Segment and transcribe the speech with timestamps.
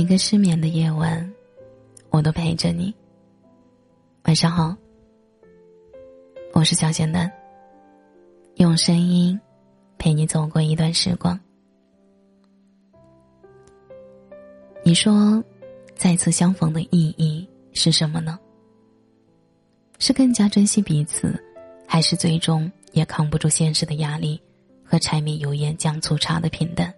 [0.00, 1.30] 每个失眠的夜晚，
[2.08, 2.94] 我都陪着你。
[4.22, 4.74] 晚上好，
[6.54, 7.30] 我是小仙丹。
[8.54, 9.38] 用声音
[9.98, 11.38] 陪你走过一段时光。
[14.82, 15.44] 你说，
[15.94, 18.38] 再次相逢的意义是什么呢？
[19.98, 21.38] 是更加珍惜彼此，
[21.86, 24.40] 还是最终也扛不住现实的压力
[24.82, 26.90] 和柴米油盐酱醋茶的平淡？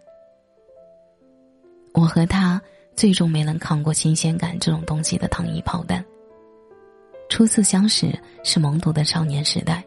[1.94, 2.62] 我和他
[2.94, 6.04] 最终没能扛过新鲜感这种东西的糖衣炮弹。
[7.28, 8.12] 初次相识
[8.44, 9.82] 是懵懂的少年时代，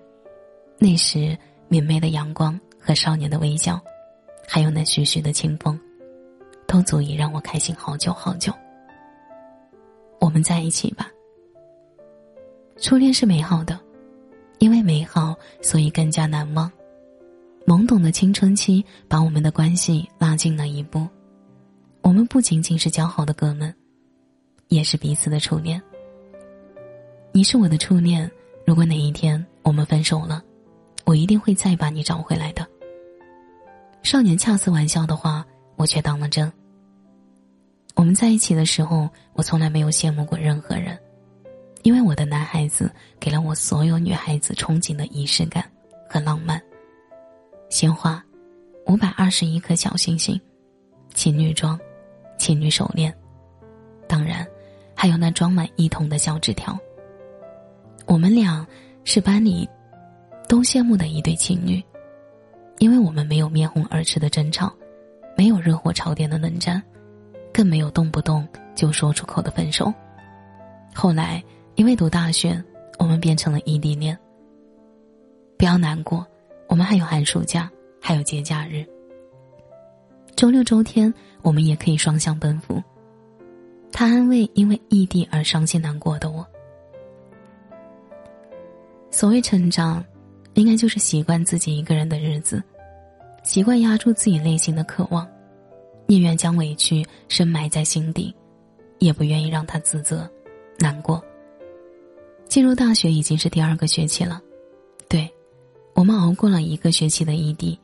[0.80, 1.38] 那时
[1.68, 3.80] 明媚的阳光和少年的微笑，
[4.48, 5.80] 还有那徐徐的清风，
[6.68, 8.52] 都足以让我开心好久好久。
[10.20, 11.12] 我们在一起吧。
[12.78, 13.80] 初恋是美好的，
[14.58, 16.72] 因为美好，所以更加难忘。
[17.68, 21.08] 懵懂的青春期把我们的关系拉近了一步。
[22.06, 23.74] 我们不仅仅是交好的哥们，
[24.68, 25.82] 也是彼此的初恋。
[27.32, 28.30] 你是我的初恋，
[28.64, 30.40] 如果哪一天我们分手了，
[31.04, 32.64] 我一定会再把你找回来的。
[34.04, 35.44] 少年恰似玩笑的话，
[35.78, 36.50] 我却当了真。
[37.96, 40.96] 我们在一起的时候，我从来没有羡慕过任何人，
[41.82, 42.88] 因为我的男孩子
[43.20, 45.68] 给了我所有女孩子憧憬的仪式感
[46.08, 46.62] 和浪漫。
[47.72, 48.24] 鲜花，
[48.86, 50.40] 五百二十一颗小星星，
[51.16, 51.80] 情侣装。
[52.38, 53.14] 情侣手链，
[54.08, 54.46] 当然，
[54.96, 56.78] 还有那装满一桶的小纸条。
[58.06, 58.66] 我们俩
[59.04, 59.68] 是班里
[60.48, 61.82] 都羡慕的一对情侣，
[62.80, 64.72] 因为我们没有面红耳赤的争吵，
[65.38, 66.82] 没有热火朝天的冷战，
[67.54, 69.92] 更没有动不动就说出口的分手。
[70.94, 71.44] 后来
[71.76, 72.64] 因为读大学，
[73.00, 74.18] 我们变成了异地恋。
[75.58, 76.26] 不要难过，
[76.68, 78.86] 我们还有寒暑假，还有节假日。
[80.36, 81.12] 周六周天，
[81.46, 82.82] 我们也可以双向奔赴。
[83.92, 86.46] 他安慰因为异地而伤心难过的我。
[89.12, 90.04] 所谓成长，
[90.56, 92.62] 应该就是习惯自己一个人的日子，
[93.44, 95.26] 习惯压住自己内心的渴望，
[96.08, 98.36] 宁愿将委屈深埋在心底，
[98.98, 100.28] 也不愿意让他自责、
[100.80, 101.24] 难过。
[102.50, 104.42] 进入大学已经是第二个学期了，
[105.08, 105.32] 对，
[105.94, 107.80] 我们熬过了一个学期的异地，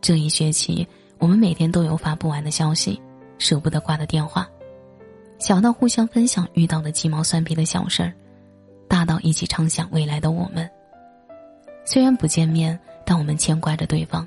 [0.00, 0.86] 这一学期。
[1.20, 3.00] 我们每天都有发不完的消息，
[3.38, 4.48] 舍不得挂的电话，
[5.38, 8.12] 小到互相分享遇到的鸡毛蒜皮的小事儿，
[8.88, 10.68] 大到一起畅想未来的我们。
[11.84, 14.26] 虽然不见面，但我们牵挂着对方，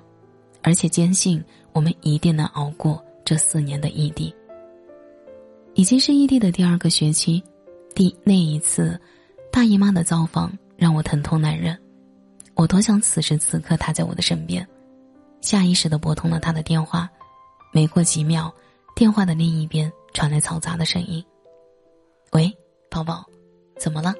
[0.61, 4.33] 而且坚信我们一定能熬过这四年的异地。
[5.73, 7.43] 已经是异地的第二个学期，
[7.95, 8.99] 第那一次，
[9.51, 11.75] 大姨妈的造访让我疼痛难忍，
[12.53, 14.67] 我多想此时此刻她在我的身边。
[15.43, 17.09] 下意识的拨通了他的电话，
[17.73, 18.51] 没过几秒，
[18.95, 21.23] 电话的另一边传来嘈杂的声音
[22.31, 22.51] ：“喂，
[22.89, 23.25] 宝宝，
[23.77, 24.15] 怎么了？”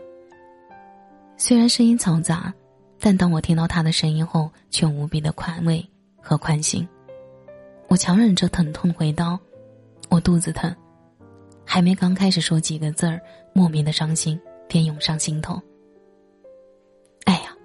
[1.38, 2.54] 虽然声音嘈杂，
[3.00, 5.84] 但当我听到他的声音后，却无比的宽慰
[6.22, 6.86] 和宽心。
[7.88, 9.40] 我强忍着疼痛回道
[10.12, 10.76] ：“我肚子疼。”
[11.66, 13.22] 还没刚开始说几个字儿，
[13.54, 15.60] 莫名的伤心便涌上心头。
[17.24, 17.56] 哎呀，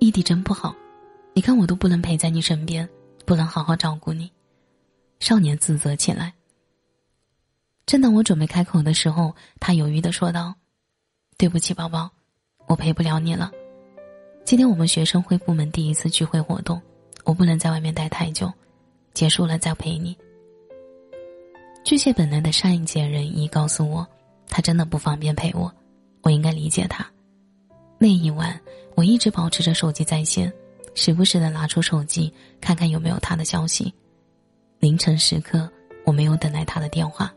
[0.00, 0.74] 异地真不好。
[1.38, 2.88] 你看，我都不能陪在你身边，
[3.24, 4.28] 不能好好照顾你。
[5.20, 6.34] 少年自责起来。
[7.86, 10.52] 正当我准备开口的时候，他犹豫的说道
[11.38, 12.10] ：“对不起，宝宝，
[12.66, 13.52] 我陪不了你了。
[14.44, 16.82] 今天我们学生会部门第一次聚会活动，
[17.22, 18.52] 我不能在外面待太久，
[19.14, 20.18] 结束了再陪你。”
[21.86, 24.04] 巨蟹本能的善解人意告诉我，
[24.48, 25.72] 他真的不方便陪我，
[26.22, 27.08] 我应该理解他。
[27.96, 28.60] 那一晚，
[28.96, 30.52] 我一直保持着手机在线。
[30.98, 33.94] 时不时的拿出手机看看有没有他的消息，
[34.80, 35.70] 凌晨时刻
[36.04, 37.32] 我没有等来他的电话，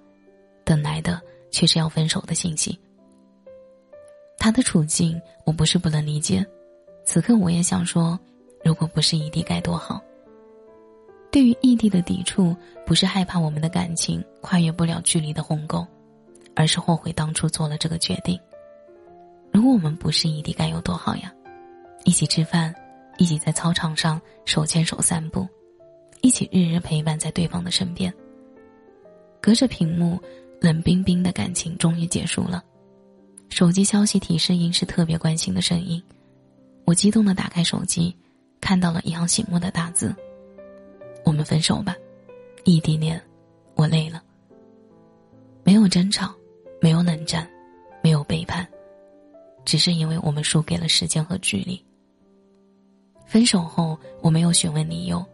[0.66, 2.78] 等来的却是要分手的信息。
[4.40, 6.44] 他的处境我不是不能理解，
[7.06, 8.20] 此刻我也想说，
[8.66, 10.02] 如果不是异地该多好。
[11.32, 15.86] 对于异地的抵触，不是害怕我们的感情跨越不了距离的鸿沟，
[16.56, 18.40] 而是后悔当初做了这个决定。
[19.52, 21.32] 如果我们不是异地该有多好呀，
[22.06, 22.74] 一起吃饭。
[23.22, 25.48] 一起在操场上手牵手散步，
[26.22, 28.12] 一起日日陪伴在对方的身边。
[29.40, 30.20] 隔着屏幕，
[30.60, 32.64] 冷冰冰的感情终于结束了。
[33.50, 36.02] 手机消息提示音是特别关心的声音，
[36.84, 38.12] 我激动的打开手机，
[38.60, 40.16] 看到了一行醒目的大字
[41.24, 41.96] ：“我们分手吧，
[42.64, 43.22] 异地恋，
[43.76, 44.24] 我累了。”
[45.64, 46.34] 没有争吵，
[46.82, 47.48] 没有冷战，
[48.02, 48.68] 没有背叛，
[49.64, 51.80] 只是因为我们输给了时间和距离。
[53.32, 55.26] 分手后，我没有询问理由，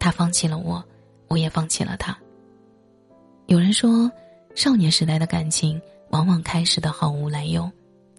[0.00, 0.82] 他放弃了我，
[1.28, 2.18] 我也放弃了他。
[3.46, 4.10] 有人说，
[4.56, 5.80] 少年时代的感情
[6.10, 7.70] 往往开始的毫无来由，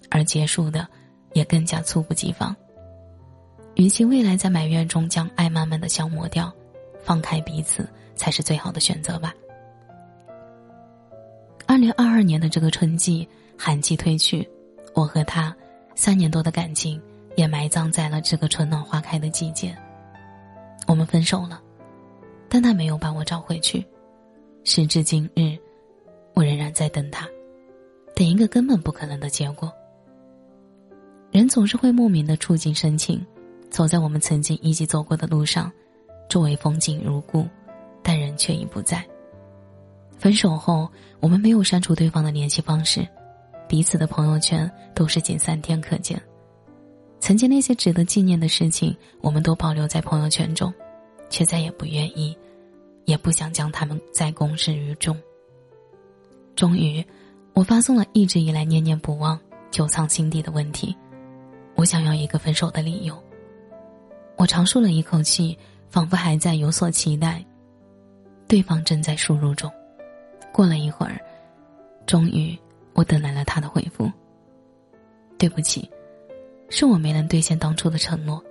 [0.09, 0.87] 而结束的
[1.33, 2.55] 也更加猝不及防。
[3.75, 6.49] 与其未来在埋怨中将爱慢慢的消磨掉，
[7.03, 7.85] 放开彼此
[8.15, 9.35] 才是最好的选择吧。
[11.67, 13.27] 二零二二年的这个春季，
[13.57, 14.49] 寒季褪去，
[14.93, 15.53] 我和他
[15.93, 17.01] 三年多的感情
[17.35, 19.75] 也埋葬在了这个春暖花开的季节。
[20.87, 21.61] 我们分手了，
[22.49, 23.85] 但他没有把我找回去。
[24.63, 25.57] 时至今日，
[26.33, 27.27] 我仍然在等他，
[28.15, 29.71] 等一个根本不可能的结果。
[31.31, 33.25] 人总是会莫名的触景生情，
[33.69, 35.71] 走在我们曾经一起走过的路上，
[36.29, 37.47] 周围风景如故，
[38.01, 39.03] 但人却已不在。
[40.17, 40.89] 分手后，
[41.19, 43.05] 我们没有删除对方的联系方式，
[43.67, 46.21] 彼此的朋友圈都是仅三天可见。
[47.23, 50.73] 曾经那些值得纪念的事情，我们都保留在朋友圈中，
[51.29, 52.37] 却再也不愿意，
[53.05, 55.17] 也不想将他们再公之于众。
[56.53, 57.01] 终于，
[57.53, 59.39] 我发送了一直以来念念不忘、
[59.71, 60.93] 久藏心底的问题，
[61.75, 63.17] 我想要一个分手的理由。
[64.35, 65.57] 我长舒了一口气，
[65.89, 67.41] 仿佛还在有所期待。
[68.49, 69.71] 对方正在输入中。
[70.51, 71.17] 过了一会儿，
[72.05, 72.53] 终于
[72.91, 74.11] 我等来了他的回复。
[75.37, 75.89] 对不起，
[76.75, 78.43] 是我没能兑现当初的承诺。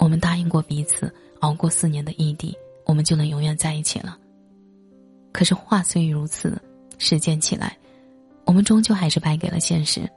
[0.00, 2.52] 我们答应过彼此，熬过四年的异地，
[2.84, 4.18] 我们就能永远在一起了。
[5.30, 6.60] 可是话虽如此，
[6.98, 7.78] 实践起来，
[8.44, 10.10] 我们终究还是败给了现实。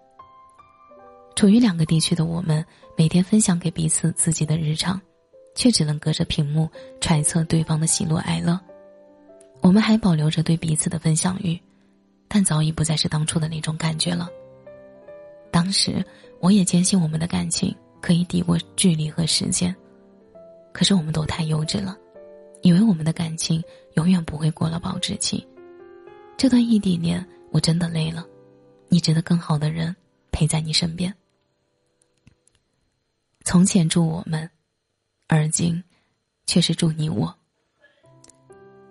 [1.35, 2.65] 处于两个地区的我们，
[2.97, 4.99] 每天分享给彼此自己的日常，
[5.53, 6.67] 却只能隔着屏幕
[6.99, 8.59] 揣测对方的喜怒哀乐。
[9.61, 11.61] 我们还保留着对彼此的分享欲，
[12.27, 14.27] 但早已不再是当初的那种感觉了。
[15.53, 16.03] 当时
[16.41, 19.73] 我也坚信我们的感情可以抵过距离和时间，
[20.73, 21.95] 可是我们都太幼稚了，
[22.63, 23.63] 以为我们的感情
[23.93, 25.47] 永远不会过了保质期。
[26.35, 28.25] 这段异地恋我真的累了，
[28.89, 29.95] 你值得更好的人
[30.31, 31.13] 陪在你身边。
[33.45, 34.49] 从前祝我们，
[35.27, 35.83] 而今
[36.47, 37.31] 却是祝你我。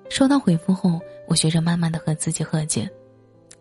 [0.09, 2.89] 收到回复后，我学着慢慢的和自己和解，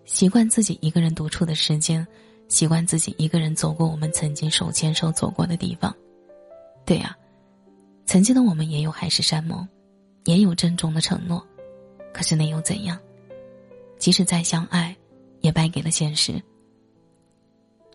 [0.05, 2.05] 习惯自己一个人独处的时间，
[2.51, 5.95] 习惯自己一个人走过我们曾经手牵手走过的地方。
[6.85, 7.17] 对呀，
[8.05, 9.65] 曾经的我们也有海誓山盟，
[10.25, 11.41] 也有郑重的承诺，
[12.13, 12.99] 可是那又怎样？
[13.97, 14.93] 即使再相爱，
[15.39, 16.33] 也败给了现实。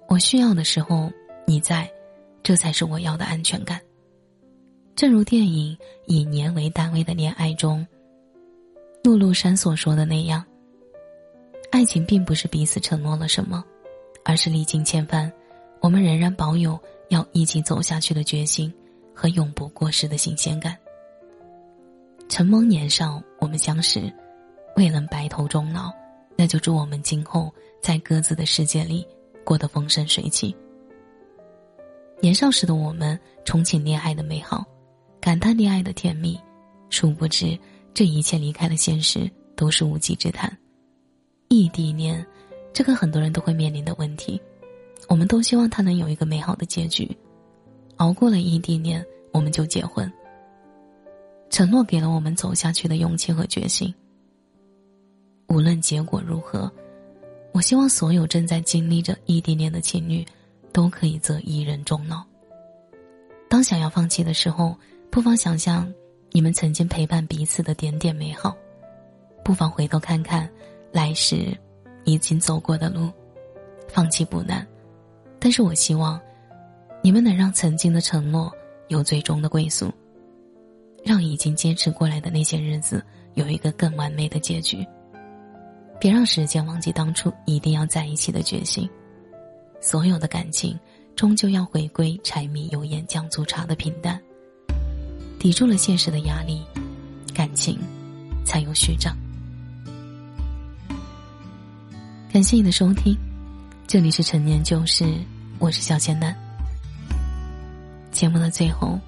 [0.09, 1.13] 我需要的时候
[1.47, 1.87] 你在，
[2.43, 3.79] 这才是我要的安全感。
[4.95, 5.77] 正如电影
[6.07, 7.87] 以年为单位的恋爱中。
[9.05, 10.43] 陆路山所说的那样，
[11.71, 13.63] 爱情并不是彼此承诺了什么，
[14.29, 15.33] 而是历经千帆，
[15.81, 16.77] 我们仍然保有
[17.11, 18.75] 要一起走下去的决心
[19.15, 20.77] 和永不过时的新鲜感。
[22.29, 24.13] 承蒙年少，我们相识，
[24.75, 25.93] 未能白头终老，
[26.37, 29.07] 那就祝我们今后在各自的世界里
[29.45, 30.53] 过得风生水起。
[32.21, 34.65] 年少时的我们憧憬恋爱的美好，
[35.21, 36.37] 感叹恋爱的甜蜜，
[36.91, 37.57] 殊不知。
[37.95, 40.55] 这一切离开了现实都是无稽之谈。
[41.49, 42.27] 异地恋，
[42.77, 44.39] 这个很多人都会面临的问题，
[45.09, 47.11] 我们都希望他能有一个美好的结局。
[47.97, 49.03] 熬过了异地恋，
[49.33, 50.13] 我们就结婚。
[51.49, 53.95] 承诺给了我们走下去的勇气和决心。
[55.49, 56.71] 无论结果如何，
[57.53, 60.23] 我希望所有正在经历着异地恋的情侣，
[60.71, 62.23] 都可以择一人终老。
[63.49, 64.77] 当想要放弃的时候，
[65.11, 65.91] 不妨想象。
[66.31, 68.55] 你们曾经陪伴彼此的点点美好，
[69.43, 70.47] 不妨回头看看
[70.93, 71.57] 来时
[72.07, 73.13] 已经走过的路。
[73.89, 74.67] 放弃不难，
[75.39, 76.21] 但是我希望
[77.03, 78.53] 你们能让曾经的承诺
[78.89, 79.93] 有最终的归宿，
[81.05, 84.85] 让已经坚持过来的那些日子有一个更完美的结局。
[86.01, 88.89] 别让时间忘记当初一定要在一起的决心。
[89.81, 90.79] 所有的感情
[91.15, 94.21] 终究要回归柴米油盐酱醋茶的平淡。
[95.39, 96.65] 抵住了现实的压力，
[97.33, 97.79] 感情
[98.45, 99.17] 才有序章。
[102.37, 103.17] 感谢你的收听，
[103.87, 105.07] 这里是陈年旧事，
[105.59, 106.37] 我是小仙男。
[108.13, 109.01] 节目的最后，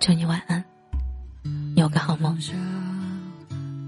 [0.00, 0.64] 祝你晚安，
[1.74, 2.34] 有个好梦。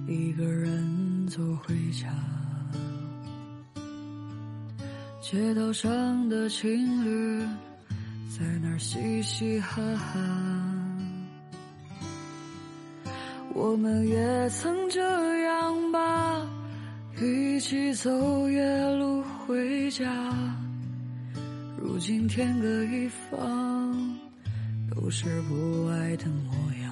[0.07, 2.15] 一个人走回家，
[5.23, 6.69] 街道上的情
[7.07, 7.41] 侣
[8.39, 10.21] 在那儿嘻嘻哈哈。
[13.55, 15.01] 我们也曾这
[15.45, 16.28] 样吧，
[17.59, 20.07] 一起走夜路回家。
[21.77, 24.17] 如今天各一方，
[24.95, 26.89] 都是不爱的模样。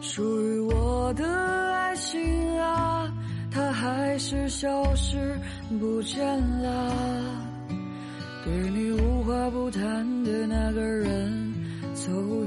[0.00, 1.94] 属于我的爱。
[1.94, 3.08] 情啊，
[3.48, 5.38] 它还是消失
[5.78, 6.92] 不见了。
[8.44, 11.54] 对你无话不谈的那个人
[11.94, 12.41] 走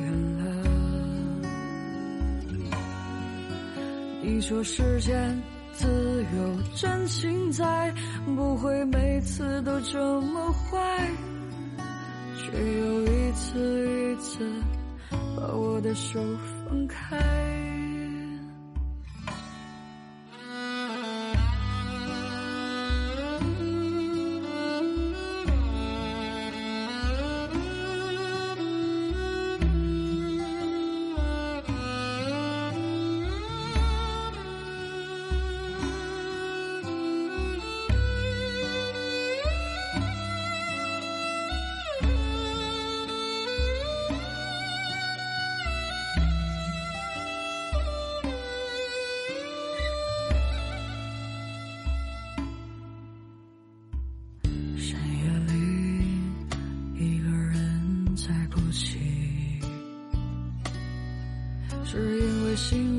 [4.28, 5.40] 你说世间
[5.74, 7.94] 自有真情在，
[8.36, 11.08] 不会每次都这么坏，
[12.36, 14.50] 却又一次一次
[15.38, 16.20] 把我的手
[16.68, 17.75] 放开。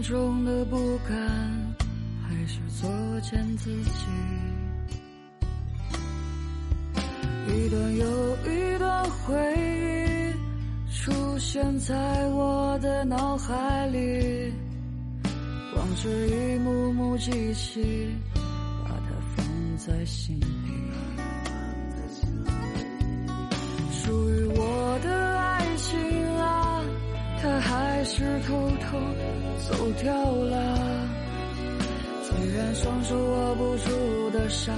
[0.07, 1.17] 中的不甘，
[2.23, 2.89] 还是作
[3.23, 4.07] 践自己？
[7.49, 8.07] 一段又
[8.45, 11.11] 一段回忆出
[11.41, 14.53] 现在我的脑海里，
[15.75, 18.09] 往事一幕幕记起，
[18.85, 19.45] 把它放
[19.77, 20.47] 在心里。
[23.91, 24.56] 属于我
[28.07, 28.97] 是偷偷
[29.69, 30.55] 走掉了。
[32.23, 34.73] 虽然双手握不住的沙，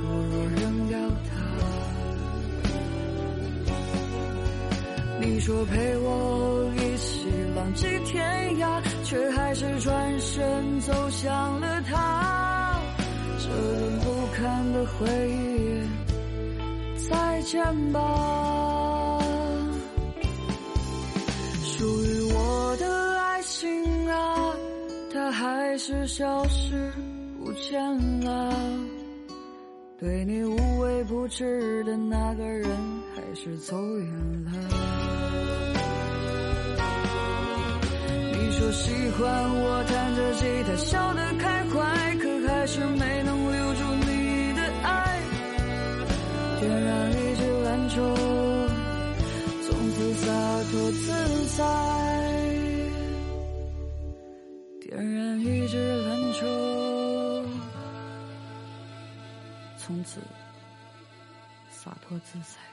[0.00, 0.96] 不如扔掉
[1.28, 1.30] 它。
[5.20, 12.80] 你说陪我一起浪迹天涯，却还是转身走向了他。
[13.38, 15.82] 这段不堪的回忆，
[17.08, 18.00] 再见吧。
[25.30, 26.92] 还是消失
[27.38, 27.80] 不见
[28.24, 28.52] 了。
[29.98, 32.70] 对你无微不至的那个人，
[33.14, 34.06] 还是走远
[34.44, 34.52] 了。
[38.32, 39.22] 你说喜欢
[39.62, 45.20] 我弹着吉他笑得开怀，可还是没能留住你的爱。
[46.60, 47.96] 点燃一支兰州，
[49.66, 50.26] 从此洒
[50.70, 51.06] 脱自
[51.58, 52.39] 在。
[55.00, 56.46] 仍然一支篮球，
[59.78, 60.20] 从此
[61.70, 62.69] 洒脱自在。